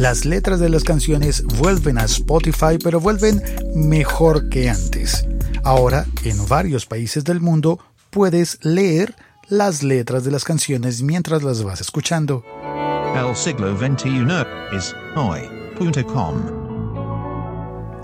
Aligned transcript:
Las 0.00 0.24
letras 0.24 0.60
de 0.60 0.70
las 0.70 0.82
canciones 0.82 1.44
vuelven 1.44 1.98
a 1.98 2.04
Spotify, 2.04 2.78
pero 2.82 3.00
vuelven 3.00 3.42
mejor 3.74 4.48
que 4.48 4.70
antes. 4.70 5.26
Ahora, 5.62 6.06
en 6.24 6.48
varios 6.48 6.86
países 6.86 7.22
del 7.22 7.42
mundo, 7.42 7.78
puedes 8.08 8.64
leer 8.64 9.14
las 9.50 9.82
letras 9.82 10.24
de 10.24 10.30
las 10.30 10.44
canciones 10.44 11.02
mientras 11.02 11.42
las 11.42 11.62
vas 11.62 11.82
escuchando. 11.82 12.42
El 13.14 13.36
siglo 13.36 13.76
XXI 13.76 14.24
es 14.74 14.96
hoy.com. 15.16 16.60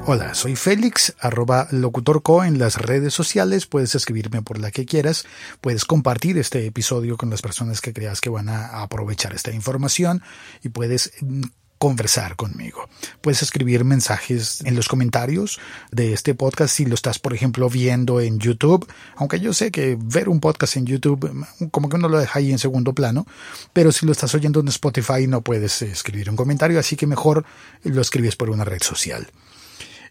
Hola, 0.05 0.35
soy 0.35 0.55
Félix, 0.55 1.15
arroba 1.19 1.67
locutorco 1.71 2.45
en 2.45 2.59
las 2.59 2.77
redes 2.77 3.15
sociales. 3.15 3.65
Puedes 3.65 3.95
escribirme 3.95 4.43
por 4.43 4.59
la 4.59 4.71
que 4.71 4.85
quieras. 4.85 5.25
Puedes 5.63 5.87
compartir 5.87 6.37
este 6.37 6.67
episodio 6.67 7.17
con 7.17 7.31
las 7.31 7.41
personas 7.41 7.81
que 7.81 7.95
creas 7.95 8.21
que 8.21 8.29
van 8.29 8.51
a 8.51 8.83
aprovechar 8.83 9.33
esta 9.33 9.51
información 9.51 10.21
y 10.63 10.69
puedes 10.69 11.13
mm, 11.23 11.45
conversar 11.79 12.37
conmigo. 12.37 12.89
Puedes 13.21 13.43
escribir 13.43 13.85
mensajes 13.85 14.63
en 14.65 14.77
los 14.77 14.89
comentarios 14.89 15.59
de 15.91 16.13
este 16.13 16.35
podcast 16.35 16.75
si 16.75 16.87
lo 16.87 16.95
estás, 16.95 17.19
por 17.19 17.35
ejemplo, 17.35 17.69
viendo 17.69 18.21
en 18.21 18.39
YouTube, 18.39 18.87
aunque 19.17 19.41
yo 19.41 19.53
sé 19.53 19.71
que 19.71 19.97
ver 20.01 20.29
un 20.29 20.41
podcast 20.41 20.77
en 20.77 20.87
YouTube 20.87 21.31
mm, 21.33 21.67
como 21.67 21.89
que 21.89 21.97
uno 21.97 22.09
lo 22.09 22.19
deja 22.19 22.39
ahí 22.39 22.51
en 22.51 22.59
segundo 22.59 22.95
plano, 22.95 23.27
pero 23.73 23.93
si 23.93 24.07
lo 24.07 24.13
estás 24.13 24.35
oyendo 24.35 24.61
en 24.61 24.69
Spotify 24.69 25.27
no 25.27 25.43
puedes 25.43 25.83
escribir 25.83 26.31
un 26.31 26.37
comentario, 26.37 26.79
así 26.79 26.97
que 26.97 27.07
mejor 27.07 27.45
lo 27.85 28.01
escribes 28.01 28.37
por 28.37 28.51
una 28.51 28.65
red 28.65 28.83
social 28.83 29.27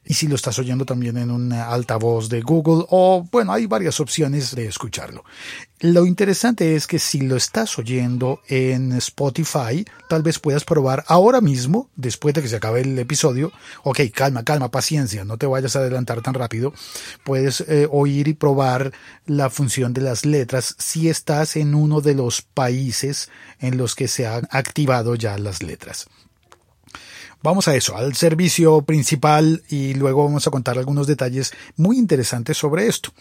y 0.06 0.14
si 0.14 0.28
lo 0.28 0.36
estás 0.36 0.60
oyendo 0.60 0.86
también 0.86 1.18
en 1.18 1.32
una 1.32 1.70
altavoz 1.70 2.30
de 2.30 2.42
Google 2.42 2.86
o 2.90 3.28
bueno, 3.32 3.52
hay 3.52 3.66
varias 3.66 4.00
opciones 4.00 4.56
de 4.56 4.68
escucharlo. 4.68 5.24
Lo 5.80 6.06
interesante 6.06 6.76
es 6.76 6.88
que 6.88 7.00
si 7.00 7.22
lo 7.22 7.36
estás 7.36 7.78
oyendo 7.78 8.42
en 8.48 8.94
Spotify, 8.94 9.86
tal 10.08 10.24
vez 10.24 10.40
puedas 10.40 10.64
probar 10.64 11.04
ahora 11.08 11.42
mismo, 11.42 11.90
después 11.96 12.34
de 12.34 12.42
que 12.42 12.48
se 12.48 12.56
acabe 12.56 12.82
el 12.82 12.98
episodio, 12.98 13.52
ok, 13.84 14.00
calma, 14.14 14.44
calma, 14.44 14.72
paciencia, 14.72 15.26
no 15.26 15.38
te 15.38 15.48
vayas 15.48 15.76
a 15.76 15.80
adelantar 15.80 16.22
tan 16.22 16.34
rápido, 16.34 16.74
puedes 17.24 17.62
eh, 17.62 17.88
oír 17.92 18.28
y 18.28 18.34
probar 18.34 18.94
la 19.26 19.50
función 19.50 19.94
de 19.94 20.02
las 20.02 20.26
letras 20.26 20.76
si 20.80 21.10
estás 21.10 21.56
en 21.56 21.76
uno 21.76 22.00
de 22.00 22.16
los 22.16 22.42
países 22.42 23.30
en 23.60 23.78
los 23.78 23.96
que 23.96 24.08
se 24.08 24.28
han 24.28 24.48
activado 24.52 25.16
ya 25.16 25.38
las 25.38 25.62
letras. 25.62 26.08
Vamos 27.46 27.68
a 27.68 27.76
eso, 27.76 27.96
al 27.96 28.16
servicio 28.16 28.82
principal 28.82 29.62
y 29.70 29.94
luego 29.94 30.24
vamos 30.24 30.48
a 30.48 30.50
contar 30.50 30.80
algunos 30.80 31.06
detalles 31.06 31.54
muy 31.78 32.00
interesantes 32.00 32.58
sobre 32.58 32.88
esto. 32.88 33.12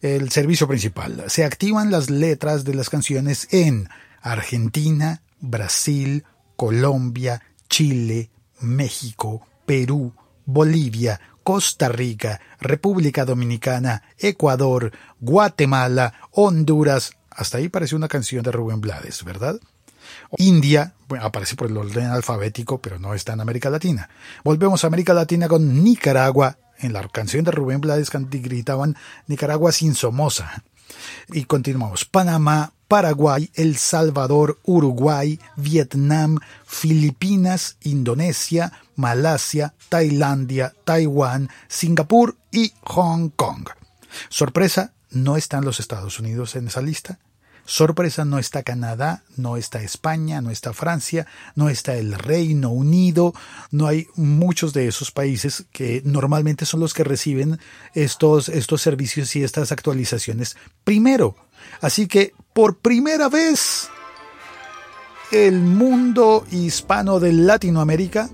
El 0.00 0.30
servicio 0.30 0.66
principal. 0.66 1.24
Se 1.26 1.44
activan 1.44 1.90
las 1.90 2.08
letras 2.08 2.64
de 2.64 2.72
las 2.72 2.88
canciones 2.88 3.48
en 3.50 3.90
Argentina, 4.22 5.20
Brasil, 5.40 6.24
Colombia, 6.56 7.42
Chile, 7.68 8.30
México, 8.60 9.46
Perú, 9.66 10.14
Bolivia, 10.46 11.20
Costa 11.42 11.90
Rica, 11.90 12.40
República 12.58 13.26
Dominicana, 13.26 14.04
Ecuador, 14.18 14.90
Guatemala, 15.20 16.14
Honduras. 16.30 17.12
Hasta 17.28 17.58
ahí 17.58 17.68
parece 17.68 17.94
una 17.94 18.08
canción 18.08 18.42
de 18.42 18.52
Rubén 18.52 18.80
Blades, 18.80 19.22
¿verdad? 19.22 19.60
India, 20.38 20.94
aparece 21.20 21.56
por 21.56 21.68
el 21.68 21.76
orden 21.76 22.06
alfabético, 22.06 22.80
pero 22.80 22.98
no 22.98 23.14
está 23.14 23.32
en 23.32 23.40
América 23.40 23.70
Latina. 23.70 24.08
Volvemos 24.44 24.84
a 24.84 24.86
América 24.86 25.14
Latina 25.14 25.48
con 25.48 25.82
Nicaragua. 25.84 26.58
En 26.78 26.92
la 26.92 27.06
canción 27.08 27.44
de 27.44 27.52
Rubén 27.52 27.80
Blades 27.80 28.10
gritaban 28.10 28.96
Nicaragua 29.26 29.72
sin 29.72 29.94
Somoza. 29.94 30.62
Y 31.32 31.44
continuamos. 31.44 32.04
Panamá, 32.04 32.72
Paraguay, 32.88 33.50
El 33.54 33.76
Salvador, 33.76 34.60
Uruguay, 34.64 35.40
Vietnam, 35.56 36.38
Filipinas, 36.64 37.76
Indonesia, 37.82 38.72
Malasia, 38.94 39.74
Tailandia, 39.88 40.74
Taiwán, 40.84 41.50
Singapur 41.68 42.36
y 42.52 42.72
Hong 42.82 43.30
Kong. 43.30 43.68
Sorpresa, 44.28 44.92
no 45.10 45.36
están 45.36 45.64
los 45.64 45.80
Estados 45.80 46.20
Unidos 46.20 46.56
en 46.56 46.68
esa 46.68 46.82
lista. 46.82 47.18
Sorpresa, 47.66 48.24
no 48.24 48.38
está 48.38 48.62
Canadá, 48.62 49.22
no 49.36 49.56
está 49.56 49.82
España, 49.82 50.40
no 50.40 50.50
está 50.50 50.72
Francia, 50.72 51.26
no 51.54 51.68
está 51.68 51.96
el 51.96 52.14
Reino 52.14 52.70
Unido, 52.70 53.34
no 53.70 53.86
hay 53.86 54.06
muchos 54.14 54.72
de 54.72 54.86
esos 54.86 55.10
países 55.10 55.66
que 55.72 56.00
normalmente 56.04 56.64
son 56.64 56.80
los 56.80 56.94
que 56.94 57.04
reciben 57.04 57.58
estos, 57.92 58.48
estos 58.48 58.82
servicios 58.82 59.34
y 59.36 59.42
estas 59.42 59.72
actualizaciones 59.72 60.56
primero. 60.84 61.36
Así 61.80 62.06
que 62.06 62.32
por 62.52 62.78
primera 62.78 63.28
vez 63.28 63.88
el 65.32 65.60
mundo 65.60 66.46
hispano 66.52 67.18
de 67.18 67.32
Latinoamérica 67.32 68.30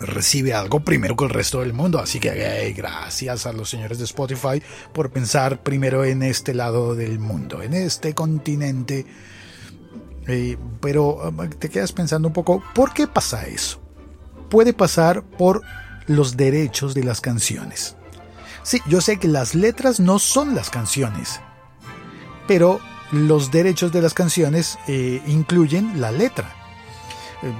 recibe 0.00 0.54
algo 0.54 0.80
primero 0.80 1.16
que 1.16 1.24
el 1.24 1.30
resto 1.30 1.60
del 1.60 1.72
mundo. 1.72 1.98
Así 1.98 2.20
que 2.20 2.74
gracias 2.76 3.46
a 3.46 3.52
los 3.52 3.70
señores 3.70 3.98
de 3.98 4.04
Spotify 4.04 4.62
por 4.92 5.10
pensar 5.10 5.62
primero 5.62 6.04
en 6.04 6.22
este 6.22 6.54
lado 6.54 6.94
del 6.94 7.18
mundo, 7.18 7.62
en 7.62 7.74
este 7.74 8.14
continente. 8.14 9.06
Eh, 10.28 10.56
pero 10.80 11.28
um, 11.28 11.48
te 11.50 11.68
quedas 11.68 11.92
pensando 11.92 12.28
un 12.28 12.34
poco, 12.34 12.62
¿por 12.74 12.92
qué 12.92 13.06
pasa 13.06 13.46
eso? 13.46 13.80
Puede 14.50 14.72
pasar 14.72 15.22
por 15.22 15.62
los 16.06 16.36
derechos 16.36 16.94
de 16.94 17.04
las 17.04 17.20
canciones. 17.20 17.96
Sí, 18.62 18.80
yo 18.88 19.00
sé 19.00 19.18
que 19.18 19.28
las 19.28 19.54
letras 19.54 20.00
no 20.00 20.18
son 20.18 20.56
las 20.56 20.70
canciones, 20.70 21.40
pero 22.48 22.80
los 23.12 23.52
derechos 23.52 23.92
de 23.92 24.02
las 24.02 24.14
canciones 24.14 24.78
eh, 24.88 25.22
incluyen 25.28 26.00
la 26.00 26.10
letra. 26.10 26.52
Eh, 27.42 27.52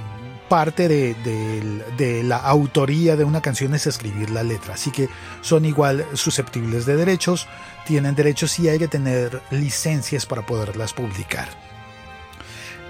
parte 0.47 0.87
de, 0.87 2.23
la 2.23 2.37
autoría 2.37 3.15
de 3.15 3.23
una 3.23 3.41
canción 3.41 3.73
es 3.73 3.87
escribir 3.87 4.29
la 4.29 4.43
letra, 4.43 4.75
así 4.75 4.91
que 4.91 5.09
son 5.41 5.65
igual 5.65 6.05
susceptibles 6.13 6.85
de 6.85 6.95
derechos, 6.95 7.47
tienen 7.85 8.15
derechos 8.15 8.57
y 8.59 8.69
hay 8.69 8.79
que 8.79 8.87
tener 8.87 9.41
licencias 9.51 10.25
para 10.25 10.45
poderlas 10.45 10.93
publicar. 10.93 11.47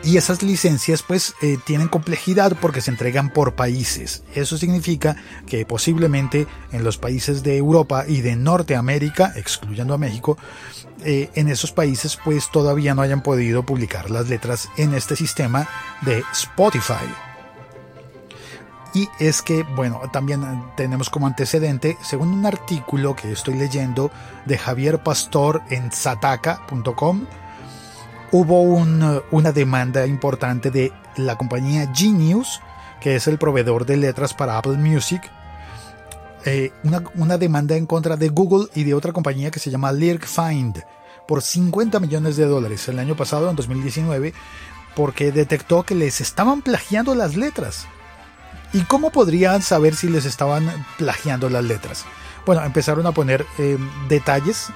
Y 0.04 0.18
esas 0.18 0.44
licencias 0.44 1.02
pues 1.02 1.34
eh, 1.42 1.58
tienen 1.66 1.88
complejidad 1.88 2.56
porque 2.62 2.82
se 2.82 2.92
entregan 2.92 3.32
por 3.32 3.56
países. 3.56 4.24
Eso 4.36 4.58
significa 4.58 5.18
que 5.48 5.66
posiblemente 5.66 6.48
en 6.72 6.84
los 6.84 6.98
países 6.98 7.42
de 7.42 7.58
Europa 7.58 8.06
y 8.08 8.22
de 8.22 8.36
Norteamérica, 8.36 9.34
excluyendo 9.36 9.96
a 9.96 9.98
México, 9.98 10.38
eh, 11.04 11.30
en 11.34 11.50
esos 11.50 11.72
países 11.72 12.18
pues 12.24 12.50
todavía 12.52 12.94
no 12.94 13.02
hayan 13.02 13.24
podido 13.24 13.64
publicar 13.64 14.10
las 14.12 14.30
letras 14.30 14.70
en 14.78 14.94
este 14.94 15.16
sistema 15.16 15.68
de 16.04 16.24
Spotify. 16.32 17.27
Y 18.98 19.10
es 19.20 19.44
que, 19.44 19.62
bueno, 19.62 20.02
también 20.12 20.42
tenemos 20.76 21.12
como 21.12 21.28
antecedente, 21.28 22.00
según 22.02 22.30
un 22.30 22.48
artículo 22.48 23.16
que 23.16 23.32
estoy 23.32 23.54
leyendo 23.54 24.10
de 24.48 24.58
Javier 24.58 25.04
Pastor 25.04 25.62
en 25.70 25.92
sataka.com, 25.92 27.28
hubo 28.32 28.64
una 28.64 29.52
demanda 29.52 30.08
importante 30.08 30.72
de 30.72 30.92
la 31.16 31.38
compañía 31.38 31.92
Genius, 31.94 32.60
que 33.00 33.16
es 33.16 33.28
el 33.28 33.38
proveedor 33.38 33.86
de 33.86 33.98
letras 33.98 34.34
para 34.34 34.58
Apple 34.58 34.78
Music, 34.78 35.22
eh, 36.46 36.72
una, 36.84 37.04
una, 37.14 37.38
demanda 37.38 37.76
en 37.76 37.86
contra 37.86 38.18
de 38.18 38.30
Google 38.30 38.66
y 38.74 38.84
de 38.84 38.96
otra 38.96 39.14
compañía 39.14 39.52
que 39.52 39.60
se 39.60 39.70
llama 39.70 39.92
Lyric 39.92 40.26
Find 40.26 40.84
por 41.28 41.44
50 41.44 42.00
millones 42.00 42.36
de 42.36 42.48
dólares 42.48 42.88
el 42.88 42.98
año 42.98 43.16
pasado, 43.16 43.48
en 43.48 43.56
2019, 43.56 44.34
porque 44.96 45.32
detectó 45.32 45.84
que 45.84 45.94
les 45.94 46.20
estaban 46.20 46.64
plagiando 46.64 47.14
las 47.14 47.36
letras. 47.36 47.86
¿Y 48.74 48.82
cómo 48.82 49.12
podrían 49.12 49.62
saber 49.62 49.96
si 49.96 50.10
les 50.10 50.26
estaban 50.26 50.86
plagiando 50.98 51.50
las 51.50 51.64
letras? 51.64 52.06
Bueno, 52.46 52.64
empezaron 52.64 53.06
a 53.06 53.12
poner 53.12 53.46
eh, 53.58 53.78
detalles 54.10 54.68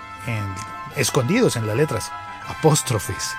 escondidos 0.95 1.55
en 1.55 1.67
las 1.67 1.75
letras, 1.75 2.11
apóstrofes. 2.47 3.31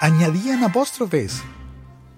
Añadían 0.00 0.62
apóstrofes. 0.62 1.42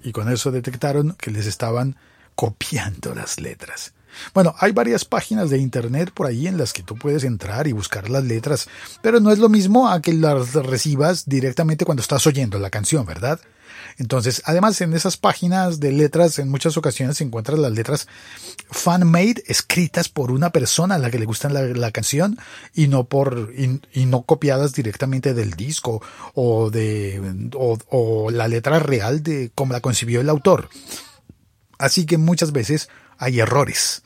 Y 0.03 0.13
con 0.13 0.31
eso 0.33 0.51
detectaron 0.51 1.17
que 1.19 1.31
les 1.31 1.47
estaban 1.47 1.97
copiando 2.35 3.15
las 3.15 3.41
letras. 3.41 3.95
Bueno, 4.35 4.55
hay 4.59 4.73
varias 4.73 5.05
páginas 5.05 5.51
de 5.51 5.59
internet 5.59 6.11
por 6.13 6.27
ahí 6.27 6.47
en 6.47 6.57
las 6.57 6.73
que 6.73 6.83
tú 6.83 6.97
puedes 6.97 7.25
entrar 7.25 7.67
y 7.67 7.73
buscar 7.73 8.09
las 8.09 8.25
letras, 8.25 8.69
pero 9.03 9.21
no 9.21 9.31
es 9.31 9.39
lo 9.39 9.49
mismo 9.49 9.89
a 9.89 10.01
que 10.01 10.13
las 10.13 10.55
recibas 10.55 11.29
directamente 11.29 11.85
cuando 11.85 12.01
estás 12.01 12.27
oyendo 12.27 12.59
la 12.59 12.71
canción, 12.71 13.05
¿verdad? 13.07 13.41
Entonces, 13.99 14.43
además 14.45 14.81
en 14.81 14.95
esas 14.95 15.17
páginas 15.17 15.81
de 15.81 15.91
letras 15.91 16.39
en 16.39 16.49
muchas 16.49 16.77
ocasiones 16.77 17.17
se 17.17 17.25
encuentran 17.25 17.61
las 17.61 17.73
letras 17.73 18.07
fan-made 18.71 19.43
escritas 19.47 20.09
por 20.09 20.31
una 20.31 20.51
persona 20.51 20.95
a 20.95 20.99
la 20.99 21.11
que 21.11 21.19
le 21.19 21.27
gusta 21.27 21.49
la, 21.49 21.91
canción 21.91 22.39
y 22.75 22.87
no 22.87 23.05
por 23.05 23.53
y, 23.57 24.07
no 24.07 24.23
copiadas 24.23 24.73
directamente 24.73 25.35
del 25.35 25.55
disco 25.55 26.01
o 26.35 26.71
de 26.71 27.51
o 27.57 28.31
la 28.31 28.47
letra 28.47 28.79
real 28.79 29.23
de 29.25 29.51
cómo 29.55 29.73
la 29.73 29.81
concibió 29.81 30.21
el 30.21 30.29
autor. 30.29 30.69
Así 31.79 32.07
que 32.07 32.19
muchas 32.19 32.53
veces 32.53 32.89
hay 33.19 33.41
errores 33.41 34.03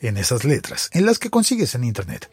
en 0.00 0.16
esas 0.16 0.44
letras, 0.44 0.88
en 0.92 1.04
las 1.04 1.18
que 1.18 1.30
consigues 1.30 1.74
en 1.74 1.84
Internet. 1.84 2.30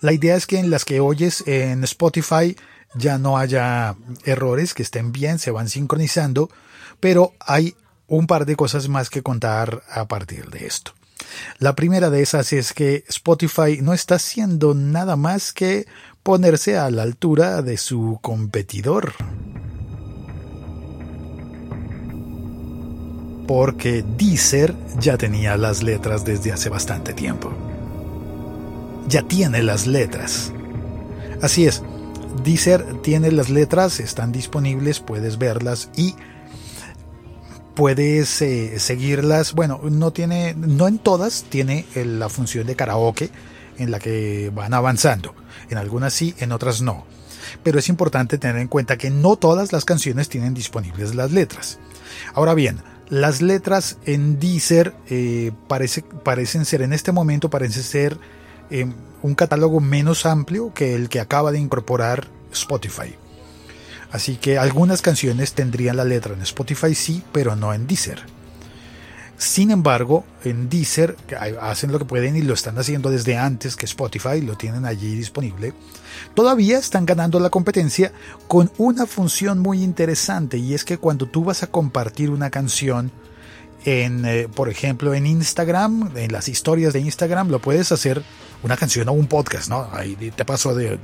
La 0.00 0.12
idea 0.12 0.34
es 0.34 0.46
que 0.46 0.58
en 0.58 0.70
las 0.70 0.84
que 0.84 1.00
oyes 1.00 1.44
en 1.46 1.84
Spotify 1.84 2.56
ya 2.94 3.18
no 3.18 3.38
haya 3.38 3.96
errores, 4.24 4.74
que 4.74 4.82
estén 4.82 5.12
bien, 5.12 5.38
se 5.38 5.50
van 5.50 5.68
sincronizando, 5.68 6.50
pero 6.98 7.32
hay 7.40 7.74
un 8.06 8.26
par 8.26 8.46
de 8.46 8.56
cosas 8.56 8.88
más 8.88 9.10
que 9.10 9.22
contar 9.22 9.82
a 9.90 10.06
partir 10.06 10.50
de 10.50 10.66
esto. 10.66 10.92
La 11.58 11.76
primera 11.76 12.10
de 12.10 12.22
esas 12.22 12.52
es 12.52 12.72
que 12.72 13.04
Spotify 13.08 13.78
no 13.80 13.92
está 13.92 14.16
haciendo 14.16 14.74
nada 14.74 15.16
más 15.16 15.52
que 15.52 15.86
ponerse 16.22 16.76
a 16.76 16.90
la 16.90 17.02
altura 17.02 17.62
de 17.62 17.76
su 17.76 18.18
competidor. 18.20 19.14
Porque 23.46 24.04
Deezer 24.16 24.74
ya 24.98 25.16
tenía 25.16 25.56
las 25.56 25.82
letras 25.82 26.24
desde 26.24 26.52
hace 26.52 26.68
bastante 26.68 27.14
tiempo. 27.14 27.52
Ya 29.08 29.22
tiene 29.22 29.62
las 29.62 29.86
letras. 29.86 30.52
Así 31.42 31.66
es, 31.66 31.82
Deezer 32.50 33.00
tiene 33.00 33.30
las 33.30 33.48
letras, 33.48 34.00
están 34.00 34.32
disponibles, 34.32 34.98
puedes 34.98 35.38
verlas 35.38 35.88
y 35.96 36.16
puedes 37.76 38.42
eh, 38.42 38.80
seguirlas. 38.80 39.52
Bueno, 39.52 39.80
no 39.84 40.10
tiene, 40.10 40.56
no 40.56 40.88
en 40.88 40.98
todas 40.98 41.44
tiene 41.48 41.86
la 41.94 42.28
función 42.28 42.66
de 42.66 42.74
karaoke 42.74 43.30
en 43.78 43.92
la 43.92 44.00
que 44.00 44.50
van 44.52 44.74
avanzando. 44.74 45.32
En 45.68 45.78
algunas 45.78 46.12
sí, 46.12 46.34
en 46.38 46.50
otras 46.50 46.82
no. 46.82 47.06
Pero 47.62 47.78
es 47.78 47.88
importante 47.88 48.36
tener 48.36 48.56
en 48.56 48.66
cuenta 48.66 48.98
que 48.98 49.10
no 49.10 49.36
todas 49.36 49.72
las 49.72 49.84
canciones 49.84 50.28
tienen 50.28 50.52
disponibles 50.52 51.14
las 51.14 51.30
letras. 51.30 51.78
Ahora 52.34 52.54
bien, 52.54 52.82
las 53.10 53.42
letras 53.42 53.96
en 54.06 54.40
Deezer 54.40 54.92
eh, 55.08 55.52
parece, 55.68 56.02
parecen 56.02 56.64
ser 56.64 56.82
en 56.82 56.92
este 56.92 57.12
momento, 57.12 57.48
parece 57.48 57.84
ser 57.84 58.18
eh, 58.70 58.92
un 59.22 59.36
catálogo 59.36 59.78
menos 59.78 60.26
amplio 60.26 60.74
que 60.74 60.96
el 60.96 61.08
que 61.08 61.20
acaba 61.20 61.52
de 61.52 61.60
incorporar 61.60 62.39
Spotify. 62.52 63.14
Así 64.12 64.36
que 64.36 64.58
algunas 64.58 65.02
canciones 65.02 65.52
tendrían 65.52 65.96
la 65.96 66.04
letra 66.04 66.34
en 66.34 66.42
Spotify 66.42 66.94
sí, 66.94 67.22
pero 67.32 67.54
no 67.54 67.72
en 67.72 67.86
Deezer. 67.86 68.20
Sin 69.40 69.70
embargo, 69.70 70.24
en 70.44 70.68
Deezer 70.68 71.16
hacen 71.62 71.92
lo 71.92 71.98
que 71.98 72.04
pueden 72.04 72.36
y 72.36 72.42
lo 72.42 72.52
están 72.52 72.78
haciendo 72.78 73.10
desde 73.10 73.38
antes 73.38 73.74
que 73.74 73.86
Spotify, 73.86 74.42
lo 74.42 74.54
tienen 74.54 74.84
allí 74.84 75.14
disponible. 75.14 75.72
Todavía 76.34 76.76
están 76.76 77.06
ganando 77.06 77.40
la 77.40 77.48
competencia 77.48 78.12
con 78.48 78.70
una 78.76 79.06
función 79.06 79.60
muy 79.60 79.82
interesante 79.82 80.58
y 80.58 80.74
es 80.74 80.84
que 80.84 80.98
cuando 80.98 81.24
tú 81.24 81.44
vas 81.44 81.62
a 81.62 81.68
compartir 81.68 82.28
una 82.28 82.50
canción 82.50 83.10
en, 83.86 84.26
eh, 84.26 84.46
por 84.54 84.68
ejemplo, 84.68 85.14
en 85.14 85.24
Instagram, 85.24 86.14
en 86.16 86.32
las 86.32 86.48
historias 86.48 86.92
de 86.92 87.00
Instagram, 87.00 87.48
lo 87.48 87.60
puedes 87.60 87.92
hacer 87.92 88.22
una 88.62 88.76
canción 88.76 89.08
o 89.08 89.12
un 89.12 89.26
podcast, 89.26 89.70
¿no? 89.70 89.88
Ahí 89.92 90.16
te 90.16 90.44
paso 90.44 90.74
de 90.74 90.98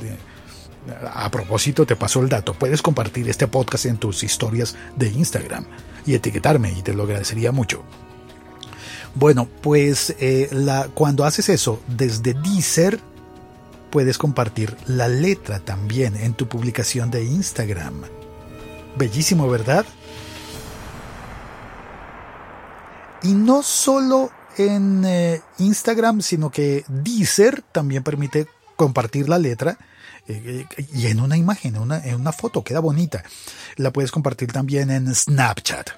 a 1.13 1.31
propósito, 1.31 1.87
te 1.87 1.97
paso 1.97 2.21
el 2.21 2.29
dato. 2.29 2.55
Puedes 2.55 2.83
compartir 2.83 3.29
este 3.29 3.47
podcast 3.47 3.87
en 3.87 3.99
tus 3.99 4.23
historias 4.23 4.77
de 4.97 5.09
Instagram 5.09 5.65
y 6.07 6.15
etiquetarme 6.15 6.73
y 6.73 6.83
te 6.83 6.95
lo 6.95 7.05
agradecería 7.05 7.53
mucho. 7.53 7.83
Bueno, 9.15 9.49
pues 9.63 10.15
eh, 10.21 10.51
cuando 10.95 11.25
haces 11.25 11.49
eso 11.49 11.81
desde 11.87 12.35
Deezer, 12.35 13.01
puedes 13.91 14.19
compartir 14.19 14.77
la 14.87 15.09
letra 15.09 15.59
también 15.59 16.17
en 16.17 16.35
tu 16.35 16.49
publicación 16.49 17.11
de 17.11 17.25
Instagram. 17.25 18.03
Bellísimo, 18.97 19.49
¿verdad? 19.49 19.87
Y 23.23 23.33
no 23.33 23.63
solo 23.63 24.31
en 24.59 25.05
eh, 25.05 25.41
Instagram, 25.59 26.21
sino 26.21 26.51
que 26.51 26.85
Deezer 26.89 27.63
también 27.73 28.03
permite 28.03 28.47
compartir 28.77 29.29
la 29.29 29.39
letra 29.39 29.79
y 30.29 31.07
en 31.07 31.21
una 31.21 31.37
imagen, 31.37 31.77
en 31.77 31.83
una, 31.83 32.05
en 32.05 32.17
una 32.17 32.33
foto, 32.33 32.65
queda 32.65 32.81
bonita. 32.81 33.25
La 33.77 33.93
puedes 33.93 34.11
compartir 34.11 34.53
también 34.53 34.91
en 34.91 35.15
Snapchat. 35.15 35.91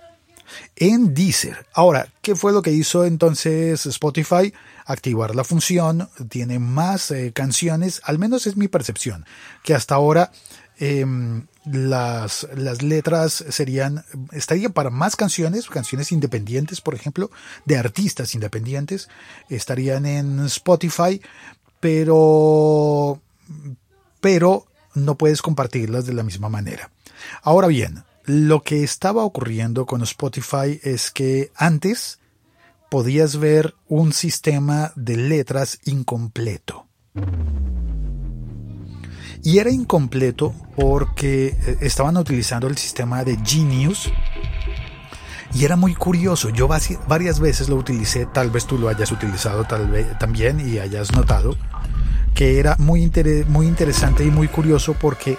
En 0.76 1.14
Deezer. 1.14 1.66
Ahora, 1.74 2.08
¿qué 2.22 2.34
fue 2.34 2.52
lo 2.52 2.62
que 2.62 2.72
hizo 2.72 3.04
entonces 3.04 3.84
Spotify? 3.86 4.52
Activar 4.86 5.34
la 5.34 5.44
función, 5.44 6.08
tiene 6.28 6.58
más 6.58 7.10
eh, 7.10 7.32
canciones, 7.34 8.00
al 8.04 8.18
menos 8.18 8.46
es 8.46 8.56
mi 8.56 8.68
percepción, 8.68 9.26
que 9.62 9.74
hasta 9.74 9.94
ahora 9.94 10.32
em, 10.78 11.46
las, 11.66 12.48
las 12.56 12.82
letras 12.82 13.44
serían, 13.50 14.04
estarían 14.32 14.72
para 14.72 14.88
más 14.88 15.16
canciones, 15.16 15.68
canciones 15.68 16.12
independientes, 16.12 16.80
por 16.80 16.94
ejemplo, 16.94 17.30
de 17.66 17.76
artistas 17.76 18.34
independientes, 18.34 19.08
estarían 19.50 20.06
en 20.06 20.46
Spotify, 20.46 21.20
pero 21.80 23.20
pero 24.20 24.66
no 24.94 25.16
puedes 25.16 25.42
compartirlas 25.42 26.06
de 26.06 26.14
la 26.14 26.22
misma 26.22 26.48
manera. 26.48 26.90
Ahora 27.42 27.68
bien, 27.68 28.04
lo 28.24 28.62
que 28.62 28.82
estaba 28.82 29.24
ocurriendo 29.24 29.86
con 29.86 30.02
Spotify 30.02 30.80
es 30.82 31.10
que 31.10 31.50
antes 31.54 32.18
podías 32.90 33.36
ver 33.36 33.74
un 33.86 34.12
sistema 34.12 34.92
de 34.96 35.16
letras 35.16 35.78
incompleto. 35.84 36.86
Y 39.42 39.58
era 39.58 39.70
incompleto 39.70 40.54
porque 40.76 41.48
eh, 41.48 41.78
estaban 41.80 42.16
utilizando 42.16 42.66
el 42.66 42.76
sistema 42.76 43.24
de 43.24 43.38
Genius. 43.44 44.10
Y 45.54 45.64
era 45.64 45.76
muy 45.76 45.94
curioso. 45.94 46.50
Yo 46.50 46.68
varias 46.68 47.40
veces 47.40 47.68
lo 47.68 47.76
utilicé, 47.76 48.26
tal 48.26 48.50
vez 48.50 48.66
tú 48.66 48.76
lo 48.76 48.88
hayas 48.88 49.10
utilizado 49.10 49.64
también 49.64 50.60
y 50.60 50.78
hayas 50.78 51.12
notado 51.12 51.56
que 52.38 52.60
era 52.60 52.76
muy, 52.78 53.10
muy 53.48 53.66
interesante 53.66 54.24
y 54.24 54.30
muy 54.30 54.46
curioso 54.46 54.94
porque 54.94 55.36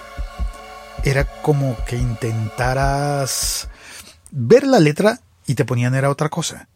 era 1.02 1.24
como 1.40 1.74
que 1.86 1.96
intentaras 1.96 3.70
ver 4.30 4.66
la 4.66 4.80
letra 4.80 5.18
y 5.46 5.54
te 5.54 5.64
ponían 5.64 5.94
era 5.94 6.10
otra 6.10 6.28
cosa. 6.28 6.68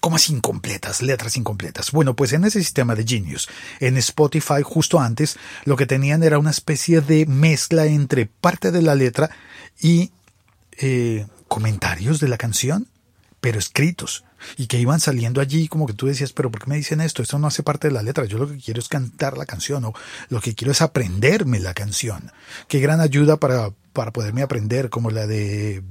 Como 0.00 0.16
así 0.16 0.32
incompletas, 0.32 1.02
letras 1.02 1.36
incompletas. 1.36 1.92
Bueno, 1.92 2.16
pues 2.16 2.32
en 2.32 2.46
ese 2.46 2.60
sistema 2.60 2.94
de 2.94 3.04
Genius, 3.06 3.46
en 3.78 3.98
Spotify 3.98 4.62
justo 4.64 5.00
antes, 5.00 5.36
lo 5.66 5.76
que 5.76 5.84
tenían 5.84 6.22
era 6.22 6.38
una 6.38 6.50
especie 6.50 7.02
de 7.02 7.26
mezcla 7.26 7.84
entre 7.84 8.24
parte 8.24 8.70
de 8.70 8.80
la 8.80 8.94
letra 8.94 9.28
y 9.82 10.12
eh, 10.78 11.26
comentarios 11.46 12.20
de 12.20 12.28
la 12.28 12.38
canción, 12.38 12.88
pero 13.42 13.58
escritos 13.58 14.24
y 14.56 14.66
que 14.66 14.78
iban 14.78 15.00
saliendo 15.00 15.40
allí 15.40 15.68
como 15.68 15.86
que 15.86 15.92
tú 15.92 16.06
decías, 16.06 16.32
pero 16.32 16.50
¿por 16.50 16.62
qué 16.62 16.70
me 16.70 16.76
dicen 16.76 17.00
esto? 17.00 17.22
Esto 17.22 17.38
no 17.38 17.46
hace 17.46 17.62
parte 17.62 17.88
de 17.88 17.94
la 17.94 18.02
letra, 18.02 18.24
yo 18.24 18.38
lo 18.38 18.48
que 18.48 18.58
quiero 18.58 18.80
es 18.80 18.88
cantar 18.88 19.36
la 19.36 19.46
canción 19.46 19.84
o 19.84 19.94
lo 20.28 20.40
que 20.40 20.54
quiero 20.54 20.72
es 20.72 20.82
aprenderme 20.82 21.60
la 21.60 21.74
canción. 21.74 22.32
Qué 22.66 22.80
gran 22.80 23.00
ayuda 23.00 23.38
para, 23.38 23.70
para 23.92 24.12
poderme 24.12 24.42
aprender 24.42 24.90
como 24.90 25.10
la 25.10 25.26
de, 25.26 25.82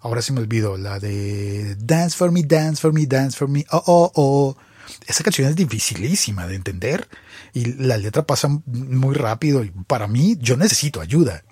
ahora 0.00 0.22
se 0.22 0.32
me 0.32 0.40
olvidó, 0.40 0.76
la 0.76 0.98
de 0.98 1.76
Dance 1.76 2.16
for 2.16 2.32
me, 2.32 2.42
dance 2.42 2.80
for 2.80 2.92
me, 2.92 3.06
dance 3.06 3.36
for 3.36 3.48
me, 3.48 3.64
oh, 3.70 3.82
oh, 3.86 4.12
oh. 4.14 4.56
Esa 5.06 5.22
canción 5.22 5.48
es 5.48 5.54
dificilísima 5.54 6.48
de 6.48 6.56
entender 6.56 7.08
y 7.52 7.74
la 7.74 7.96
letra 7.96 8.26
pasa 8.26 8.48
muy 8.66 9.14
rápido 9.14 9.62
y 9.62 9.70
para 9.86 10.08
mí 10.08 10.36
yo 10.40 10.56
necesito 10.56 11.00
ayuda 11.00 11.44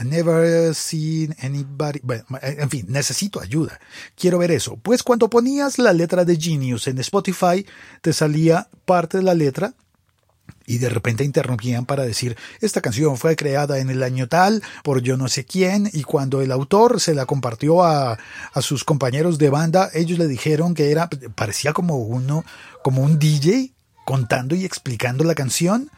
I 0.00 0.04
never 0.04 0.74
seen 0.74 1.36
anybody. 1.42 2.00
Bueno, 2.02 2.24
en 2.40 2.70
fin, 2.70 2.86
necesito 2.88 3.40
ayuda. 3.40 3.78
Quiero 4.16 4.38
ver 4.38 4.50
eso. 4.50 4.76
Pues 4.76 5.02
cuando 5.02 5.28
ponías 5.28 5.78
la 5.78 5.92
letra 5.92 6.24
de 6.24 6.40
Genius 6.40 6.86
en 6.86 6.98
Spotify, 6.98 7.66
te 8.00 8.14
salía 8.14 8.68
parte 8.86 9.18
de 9.18 9.24
la 9.24 9.34
letra 9.34 9.74
y 10.66 10.78
de 10.78 10.88
repente 10.88 11.22
interrumpían 11.22 11.84
para 11.84 12.04
decir 12.04 12.36
esta 12.60 12.80
canción 12.80 13.16
fue 13.16 13.36
creada 13.36 13.78
en 13.78 13.90
el 13.90 14.02
año 14.02 14.28
tal 14.28 14.62
por 14.82 15.00
yo 15.00 15.16
no 15.16 15.28
sé 15.28 15.44
quién 15.44 15.88
y 15.92 16.02
cuando 16.02 16.42
el 16.42 16.50
autor 16.50 17.00
se 17.00 17.14
la 17.14 17.24
compartió 17.24 17.84
a, 17.84 18.18
a 18.52 18.62
sus 18.62 18.84
compañeros 18.84 19.38
de 19.38 19.48
banda 19.48 19.90
ellos 19.94 20.18
le 20.18 20.26
dijeron 20.26 20.74
que 20.74 20.90
era 20.90 21.08
parecía 21.36 21.72
como 21.72 21.96
uno 21.96 22.44
como 22.82 23.02
un 23.02 23.18
DJ 23.18 23.72
contando 24.04 24.54
y 24.54 24.64
explicando 24.64 25.22
la 25.22 25.36
canción 25.36 25.88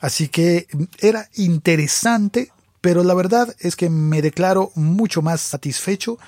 así 0.00 0.28
que 0.28 0.66
era 0.98 1.28
interesante 1.34 2.50
pero 2.80 3.04
la 3.04 3.14
verdad 3.14 3.54
es 3.58 3.76
que 3.76 3.90
me 3.90 4.22
declaro 4.22 4.72
mucho 4.74 5.22
más 5.22 5.40
satisfecho 5.40 6.18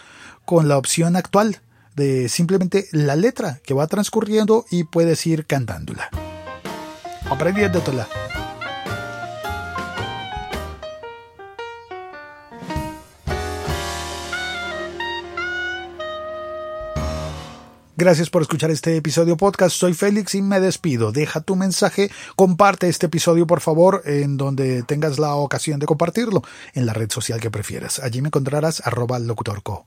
con 0.44 0.68
la 0.68 0.78
opción 0.78 1.16
actual 1.16 1.60
de 1.94 2.28
simplemente 2.28 2.88
la 2.92 3.16
letra 3.16 3.60
que 3.64 3.74
va 3.74 3.86
transcurriendo 3.86 4.64
y 4.70 4.84
puedes 4.84 5.26
ir 5.26 5.46
cantándola. 5.46 6.08
Aprendiéndola. 7.30 8.08
Gracias 18.02 18.30
por 18.30 18.42
escuchar 18.42 18.72
este 18.72 18.96
episodio 18.96 19.36
podcast. 19.36 19.76
Soy 19.76 19.94
Félix 19.94 20.34
y 20.34 20.42
me 20.42 20.58
despido. 20.58 21.12
Deja 21.12 21.40
tu 21.40 21.54
mensaje, 21.54 22.10
comparte 22.34 22.88
este 22.88 23.06
episodio 23.06 23.46
por 23.46 23.60
favor 23.60 24.02
en 24.06 24.36
donde 24.36 24.82
tengas 24.82 25.20
la 25.20 25.36
ocasión 25.36 25.78
de 25.78 25.86
compartirlo 25.86 26.42
en 26.74 26.84
la 26.84 26.94
red 26.94 27.12
social 27.12 27.38
que 27.38 27.52
prefieras. 27.52 28.00
Allí 28.00 28.20
me 28.20 28.26
encontrarás 28.26 28.84
arroba 28.84 29.20
locutorco. 29.20 29.86